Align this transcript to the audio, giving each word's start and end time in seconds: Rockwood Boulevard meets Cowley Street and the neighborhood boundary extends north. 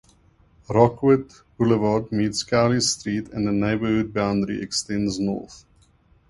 Rockwood 0.67 1.31
Boulevard 1.59 2.11
meets 2.11 2.41
Cowley 2.41 2.81
Street 2.81 3.27
and 3.27 3.45
the 3.45 3.51
neighborhood 3.51 4.11
boundary 4.11 4.59
extends 4.59 5.19
north. 5.19 5.63